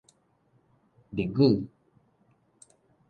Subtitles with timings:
[1.13, 1.61] 日語